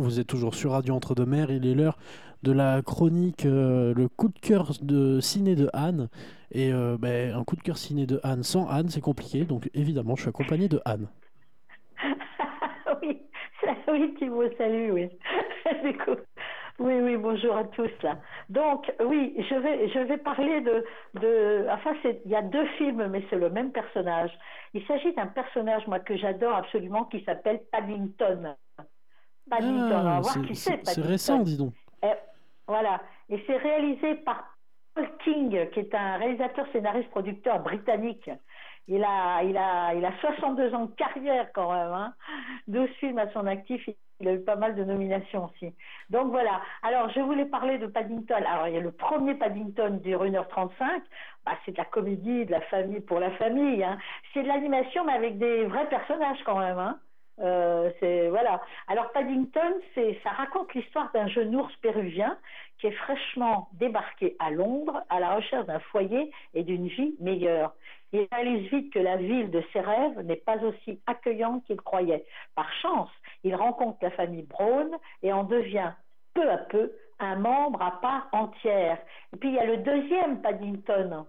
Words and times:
Vous 0.00 0.18
êtes 0.18 0.28
toujours 0.28 0.54
sur 0.54 0.70
Radio 0.70 0.94
Entre-deux-Mers. 0.94 1.50
Il 1.50 1.66
est 1.66 1.74
l'heure 1.74 1.98
de 2.42 2.52
la 2.52 2.80
chronique 2.80 3.44
euh, 3.44 3.92
Le 3.94 4.08
coup 4.08 4.28
de 4.28 4.38
cœur 4.38 4.70
de 4.80 5.20
ciné 5.20 5.54
de 5.54 5.68
Anne. 5.74 6.08
Et 6.52 6.72
euh, 6.72 6.96
ben, 6.98 7.34
un 7.34 7.44
coup 7.44 7.54
de 7.54 7.60
cœur 7.60 7.76
ciné 7.76 8.06
de 8.06 8.18
Anne 8.22 8.42
sans 8.42 8.66
Anne, 8.66 8.88
c'est 8.88 9.02
compliqué. 9.02 9.44
Donc 9.44 9.68
évidemment, 9.74 10.16
je 10.16 10.22
suis 10.22 10.30
accompagné 10.30 10.68
de 10.68 10.80
Anne. 10.86 11.06
oui, 13.02 13.20
oui, 13.88 14.14
Thibaut, 14.18 14.50
salut, 14.56 14.90
oui. 14.90 15.10
Oui, 16.78 16.94
oui, 17.02 17.18
bonjour 17.18 17.54
à 17.58 17.64
tous. 17.64 17.90
Donc, 18.48 18.90
oui, 19.04 19.34
je 19.36 19.54
vais, 19.54 19.86
je 19.90 19.98
vais 19.98 20.16
parler 20.16 20.62
de, 20.62 20.82
de 21.20 21.66
enfin, 21.70 21.92
il 22.24 22.30
y 22.30 22.34
a 22.34 22.40
deux 22.40 22.64
films, 22.78 23.06
mais 23.08 23.22
c'est 23.28 23.36
le 23.36 23.50
même 23.50 23.70
personnage. 23.70 24.30
Il 24.72 24.82
s'agit 24.86 25.12
d'un 25.12 25.26
personnage, 25.26 25.86
moi, 25.86 26.00
que 26.00 26.16
j'adore 26.16 26.56
absolument, 26.56 27.04
qui 27.04 27.22
s'appelle 27.24 27.60
Paddington. 27.70 28.56
Ah, 29.50 30.20
c'est 30.84 31.00
récent, 31.02 31.38
dis 31.40 31.56
donc. 31.56 31.72
voilà. 32.66 33.00
Et 33.28 33.42
c'est 33.46 33.56
réalisé 33.56 34.16
par 34.16 34.56
Paul 34.94 35.08
King, 35.24 35.70
qui 35.70 35.80
est 35.80 35.94
un 35.94 36.16
réalisateur, 36.16 36.66
scénariste, 36.72 37.10
producteur 37.10 37.60
britannique. 37.60 38.28
Il 38.88 39.04
a, 39.04 39.42
il 39.44 39.56
a, 39.56 39.94
il 39.94 40.04
a 40.04 40.12
62 40.20 40.74
ans 40.74 40.86
de 40.86 40.94
carrière 40.94 41.48
quand 41.54 41.72
même, 41.72 41.92
hein. 41.92 42.14
12 42.66 42.88
films 42.98 43.18
à 43.18 43.30
son 43.32 43.46
actif. 43.46 43.88
Il 44.18 44.28
a 44.28 44.32
eu 44.34 44.40
pas 44.40 44.56
mal 44.56 44.74
de 44.74 44.84
nominations 44.84 45.46
aussi. 45.46 45.74
Donc 46.10 46.30
voilà. 46.30 46.60
Alors 46.82 47.08
je 47.10 47.20
voulais 47.20 47.46
parler 47.46 47.78
de 47.78 47.86
Paddington. 47.86 48.34
Alors 48.34 48.68
il 48.68 48.74
y 48.74 48.76
a 48.76 48.80
le 48.80 48.92
premier 48.92 49.34
Paddington 49.34 50.00
dure 50.02 50.24
1h35. 50.24 50.70
Bah, 51.46 51.52
c'est 51.64 51.72
de 51.72 51.78
la 51.78 51.86
comédie, 51.86 52.44
de 52.44 52.50
la 52.50 52.60
famille 52.62 53.00
pour 53.00 53.18
la 53.18 53.30
famille. 53.32 53.82
Hein. 53.82 53.96
C'est 54.34 54.42
de 54.42 54.48
l'animation 54.48 55.04
mais 55.04 55.14
avec 55.14 55.38
des 55.38 55.64
vrais 55.64 55.88
personnages 55.88 56.42
quand 56.44 56.58
même. 56.58 56.78
Hein. 56.78 56.98
Euh, 57.40 57.90
c'est 58.00 58.28
voilà. 58.28 58.60
Alors 58.88 59.10
Paddington, 59.12 59.74
c'est 59.94 60.18
ça 60.22 60.30
raconte 60.30 60.74
l'histoire 60.74 61.10
d'un 61.12 61.26
jeune 61.26 61.54
ours 61.56 61.74
péruvien 61.76 62.36
qui 62.78 62.88
est 62.88 62.92
fraîchement 62.92 63.68
débarqué 63.72 64.36
à 64.38 64.50
Londres 64.50 65.02
à 65.08 65.20
la 65.20 65.36
recherche 65.36 65.66
d'un 65.66 65.78
foyer 65.78 66.30
et 66.54 66.62
d'une 66.62 66.88
vie 66.88 67.14
meilleure. 67.20 67.72
Il 68.12 68.26
réalise 68.32 68.68
vite 68.70 68.92
que 68.92 68.98
la 68.98 69.16
ville 69.16 69.50
de 69.50 69.62
ses 69.72 69.80
rêves 69.80 70.20
n'est 70.24 70.36
pas 70.36 70.58
aussi 70.62 71.00
accueillante 71.06 71.64
qu'il 71.66 71.80
croyait. 71.80 72.24
Par 72.54 72.70
chance, 72.82 73.10
il 73.44 73.54
rencontre 73.54 73.98
la 74.02 74.10
famille 74.10 74.42
Brown 74.42 74.90
et 75.22 75.32
en 75.32 75.44
devient 75.44 75.92
peu 76.34 76.50
à 76.50 76.58
peu 76.58 76.92
un 77.20 77.36
membre 77.36 77.80
à 77.82 78.00
part 78.00 78.28
entière. 78.32 78.98
Et 79.32 79.36
puis 79.36 79.50
il 79.50 79.54
y 79.54 79.58
a 79.58 79.66
le 79.66 79.78
deuxième 79.78 80.42
Paddington. 80.42 81.26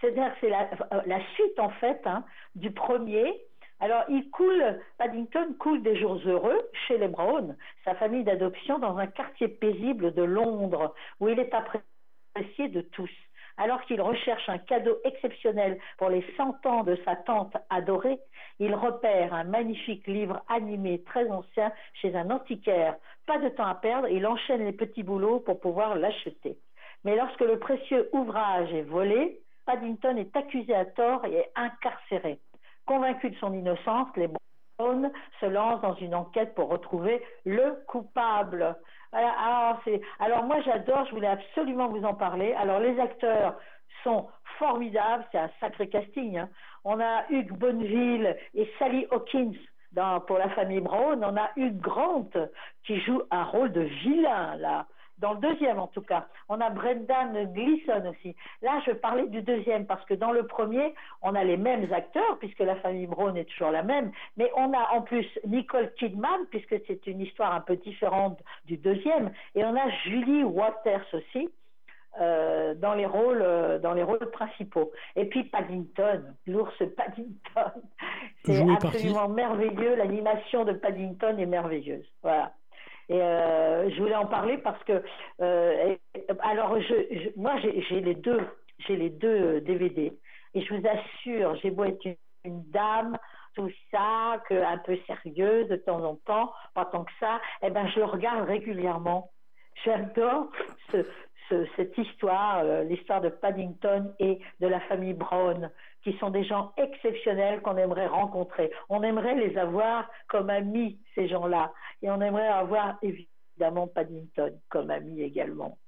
C'est-à-dire 0.00 0.32
c'est 0.40 0.50
la, 0.50 0.68
la, 1.06 1.20
suite 1.34 1.58
en 1.58 1.70
fait 1.70 2.00
hein, 2.04 2.24
du 2.56 2.70
premier 2.70 3.40
alors, 3.84 4.04
il 4.08 4.30
coule, 4.30 4.80
Paddington 4.96 5.56
coule 5.58 5.82
des 5.82 5.94
jours 6.00 6.18
heureux 6.24 6.70
chez 6.88 6.96
les 6.96 7.06
Brown, 7.06 7.54
sa 7.84 7.94
famille 7.96 8.24
d'adoption, 8.24 8.78
dans 8.78 8.96
un 8.96 9.06
quartier 9.06 9.46
paisible 9.46 10.14
de 10.14 10.22
Londres, 10.22 10.94
où 11.20 11.28
il 11.28 11.38
est 11.38 11.52
apprécié 11.52 12.68
de 12.68 12.80
tous. 12.80 13.10
Alors 13.58 13.82
qu'il 13.82 14.00
recherche 14.00 14.48
un 14.48 14.56
cadeau 14.56 14.96
exceptionnel 15.04 15.78
pour 15.98 16.08
les 16.08 16.24
100 16.38 16.64
ans 16.64 16.82
de 16.82 16.96
sa 17.04 17.14
tante 17.14 17.58
adorée, 17.68 18.18
il 18.58 18.74
repère 18.74 19.34
un 19.34 19.44
magnifique 19.44 20.06
livre 20.06 20.42
animé 20.48 21.02
très 21.02 21.28
ancien 21.28 21.70
chez 21.92 22.16
un 22.16 22.30
antiquaire. 22.30 22.96
Pas 23.26 23.36
de 23.36 23.50
temps 23.50 23.66
à 23.66 23.74
perdre, 23.74 24.08
il 24.08 24.26
enchaîne 24.26 24.64
les 24.64 24.72
petits 24.72 25.02
boulots 25.02 25.40
pour 25.40 25.60
pouvoir 25.60 25.94
l'acheter. 25.94 26.56
Mais 27.04 27.16
lorsque 27.16 27.42
le 27.42 27.58
précieux 27.58 28.08
ouvrage 28.14 28.72
est 28.72 28.88
volé, 28.88 29.42
Paddington 29.66 30.16
est 30.16 30.34
accusé 30.34 30.74
à 30.74 30.86
tort 30.86 31.26
et 31.26 31.44
incarcéré. 31.54 32.40
Convaincus 32.86 33.32
de 33.32 33.36
son 33.36 33.52
innocence, 33.54 34.08
les 34.16 34.28
Brown 34.78 35.10
se 35.40 35.46
lancent 35.46 35.80
dans 35.80 35.94
une 35.94 36.14
enquête 36.14 36.54
pour 36.54 36.68
retrouver 36.68 37.22
le 37.44 37.82
coupable. 37.86 38.76
Alors, 39.12 39.80
alors 40.18 40.42
moi 40.44 40.60
j'adore, 40.62 41.06
je 41.06 41.14
voulais 41.14 41.28
absolument 41.28 41.88
vous 41.88 42.04
en 42.04 42.14
parler. 42.14 42.52
Alors 42.54 42.80
les 42.80 42.98
acteurs 42.98 43.56
sont 44.02 44.28
formidables, 44.58 45.24
c'est 45.32 45.38
un 45.38 45.50
sacré 45.60 45.88
casting. 45.88 46.38
Hein. 46.38 46.48
On 46.84 47.00
a 47.00 47.24
Hugh 47.30 47.52
Bonneville 47.52 48.36
et 48.54 48.70
Sally 48.78 49.06
Hawkins 49.10 49.54
pour 50.26 50.38
la 50.38 50.50
famille 50.50 50.80
Brown. 50.80 51.24
On 51.24 51.36
a 51.36 51.50
Hugh 51.56 51.78
Grant 51.78 52.28
qui 52.84 53.00
joue 53.00 53.22
un 53.30 53.44
rôle 53.44 53.72
de 53.72 53.82
vilain 53.82 54.56
là 54.56 54.86
dans 55.18 55.34
le 55.34 55.40
deuxième 55.40 55.78
en 55.78 55.86
tout 55.86 56.02
cas. 56.02 56.26
On 56.48 56.60
a 56.60 56.70
Brendan 56.70 57.52
Gleeson 57.52 58.10
aussi. 58.10 58.34
Là, 58.62 58.80
je 58.86 58.92
parlais 58.92 59.26
du 59.26 59.42
deuxième 59.42 59.86
parce 59.86 60.04
que 60.06 60.14
dans 60.14 60.32
le 60.32 60.46
premier, 60.46 60.94
on 61.22 61.34
a 61.34 61.44
les 61.44 61.56
mêmes 61.56 61.92
acteurs 61.92 62.38
puisque 62.38 62.60
la 62.60 62.76
famille 62.76 63.06
Brown 63.06 63.36
est 63.36 63.44
toujours 63.44 63.70
la 63.70 63.82
même, 63.82 64.12
mais 64.36 64.50
on 64.56 64.72
a 64.72 64.90
en 64.92 65.02
plus 65.02 65.26
Nicole 65.46 65.92
Kidman 65.94 66.46
puisque 66.50 66.76
c'est 66.86 67.06
une 67.06 67.20
histoire 67.20 67.54
un 67.54 67.60
peu 67.60 67.76
différente 67.76 68.38
du 68.66 68.76
deuxième, 68.76 69.32
et 69.54 69.64
on 69.64 69.76
a 69.76 69.88
Julie 70.04 70.44
Waters 70.44 71.06
aussi. 71.12 71.48
Euh, 72.20 72.74
dans 72.76 72.94
les 72.94 73.06
rôles 73.06 73.42
euh, 73.42 73.80
dans 73.80 73.92
les 73.92 74.04
rôles 74.04 74.30
principaux 74.30 74.92
et 75.16 75.24
puis 75.24 75.42
Paddington 75.42 76.22
l'ours 76.46 76.72
Paddington 76.96 77.72
c'est 78.44 78.62
absolument 78.70 79.28
merveilleux 79.28 79.96
l'animation 79.96 80.64
de 80.64 80.74
Paddington 80.74 81.36
est 81.38 81.46
merveilleuse 81.46 82.06
voilà 82.22 82.52
et 83.08 83.20
euh, 83.20 83.90
je 83.90 84.00
voulais 84.00 84.14
en 84.14 84.26
parler 84.26 84.58
parce 84.58 84.82
que, 84.84 85.02
euh, 85.40 85.96
alors, 86.40 86.80
je, 86.80 87.38
moi, 87.38 87.56
j'ai 87.58 88.00
les 88.00 88.14
deux, 88.14 88.40
j'ai 88.86 88.96
les 88.96 89.10
deux 89.10 89.60
DVD. 89.60 90.12
Et 90.54 90.62
je 90.62 90.74
vous 90.74 90.86
assure, 90.86 91.56
j'ai 91.56 91.70
beau 91.70 91.84
être 91.84 92.04
une, 92.04 92.16
dame, 92.44 93.16
tout 93.54 93.70
ça, 93.90 94.42
que, 94.48 94.54
un 94.54 94.78
peu 94.78 94.98
sérieuse 95.06 95.68
de 95.68 95.76
temps 95.76 96.04
en 96.04 96.16
temps, 96.16 96.52
pas 96.74 96.84
tant 96.84 97.04
que 97.04 97.12
ça, 97.18 97.40
eh 97.62 97.70
ben, 97.70 97.86
je 97.88 98.00
le 98.00 98.04
regarde 98.04 98.46
régulièrement. 98.46 99.30
J'adore 99.84 100.50
ce, 100.90 100.98
cette 101.48 101.96
histoire, 101.98 102.60
euh, 102.64 102.84
l'histoire 102.84 103.20
de 103.20 103.28
Paddington 103.28 104.12
et 104.18 104.40
de 104.60 104.66
la 104.66 104.80
famille 104.80 105.14
Brown, 105.14 105.70
qui 106.02 106.16
sont 106.18 106.30
des 106.30 106.44
gens 106.44 106.72
exceptionnels 106.76 107.62
qu'on 107.62 107.76
aimerait 107.76 108.06
rencontrer. 108.06 108.70
On 108.88 109.02
aimerait 109.02 109.34
les 109.34 109.56
avoir 109.56 110.08
comme 110.28 110.50
amis, 110.50 110.98
ces 111.14 111.28
gens-là. 111.28 111.72
Et 112.02 112.10
on 112.10 112.20
aimerait 112.20 112.48
avoir 112.48 112.98
évidemment 113.02 113.86
Paddington 113.86 114.52
comme 114.68 114.90
ami 114.90 115.22
également. 115.22 115.78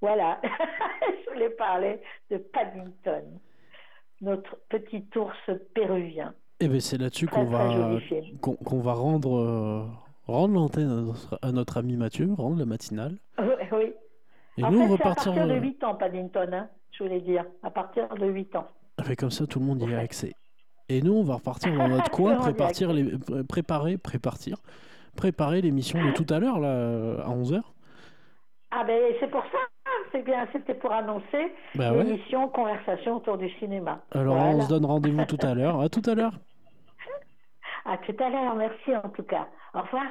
Voilà, 0.00 0.40
je 1.24 1.30
voulais 1.32 1.50
parler 1.50 2.00
de 2.30 2.38
Paddington, 2.38 3.40
notre 4.20 4.56
petit 4.68 5.06
ours 5.16 5.50
péruvien. 5.74 6.34
Et 6.58 6.66
eh 6.66 6.68
bien 6.68 6.80
c'est 6.80 6.98
là-dessus 6.98 7.26
qu'on 7.26 7.44
va, 7.44 7.98
qu'on 8.40 8.80
va 8.80 8.92
rendre, 8.92 9.36
euh, 9.36 9.84
rendre 10.26 10.54
l'antenne 10.54 11.12
à 11.40 11.52
notre, 11.52 11.76
ami 11.76 11.96
Mathieu, 11.96 12.32
rendre 12.36 12.58
la 12.58 12.66
matinale. 12.66 13.18
oui. 13.72 13.94
Et 14.58 14.64
en 14.64 14.70
nous, 14.70 14.86
fait, 14.88 14.94
à 14.94 14.98
partir 14.98 15.32
de 15.32 15.54
8 15.54 15.84
ans, 15.84 15.94
Paddington, 15.94 16.50
hein, 16.52 16.68
je 16.92 17.04
voulais 17.04 17.20
dire, 17.20 17.44
à 17.62 17.70
partir 17.70 18.08
de 18.14 18.26
8 18.26 18.56
ans. 18.56 18.66
Fait 19.02 19.16
comme 19.16 19.30
ça, 19.30 19.46
tout 19.46 19.58
le 19.58 19.64
monde 19.64 19.82
y 19.82 19.94
a 19.94 19.98
accès. 19.98 20.32
Et 20.88 21.00
nous, 21.00 21.14
on 21.14 21.22
va 21.22 21.34
repartir 21.34 21.74
dans 21.74 21.88
notre 21.88 22.10
coin, 22.12 22.36
prépartir 22.36 22.92
les, 22.92 23.12
préparer, 23.48 23.96
prépartir, 23.96 24.58
préparer 25.16 25.62
l'émission 25.62 26.04
de 26.04 26.12
tout 26.12 26.26
à 26.28 26.38
l'heure, 26.38 26.60
là, 26.60 27.22
à 27.24 27.30
11h. 27.30 27.62
Ah 28.74 28.84
ben 28.84 29.14
c'est 29.20 29.30
pour 29.30 29.42
ça, 29.42 29.58
c'est 30.12 30.22
bien, 30.22 30.48
c'était 30.50 30.72
pour 30.72 30.92
annoncer 30.92 31.52
bah 31.74 31.92
l'émission 31.92 32.48
Conversation 32.48 33.16
autour 33.16 33.36
du 33.36 33.50
cinéma. 33.58 34.00
Alors 34.12 34.36
on 34.36 34.62
se 34.62 34.68
donne 34.68 34.86
rendez-vous 34.86 35.26
tout 35.26 35.38
à 35.42 35.54
l'heure. 35.54 35.80
À 35.80 35.90
tout 35.90 36.02
à 36.06 36.14
l'heure. 36.14 36.32
À 37.84 37.98
tout 37.98 38.14
à 38.18 38.30
l'heure, 38.30 38.54
merci 38.54 38.96
en 38.96 39.08
tout 39.08 39.24
cas. 39.24 39.48
Au 39.74 39.80
revoir. 39.80 40.06